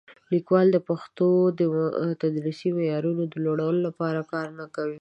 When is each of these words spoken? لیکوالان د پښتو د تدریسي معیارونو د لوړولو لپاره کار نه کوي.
لیکوالان 0.33 0.67
د 0.73 0.77
پښتو 0.89 1.27
د 1.59 1.61
تدریسي 2.21 2.69
معیارونو 2.77 3.23
د 3.27 3.35
لوړولو 3.45 3.79
لپاره 3.87 4.29
کار 4.31 4.47
نه 4.59 4.65
کوي. 4.75 4.89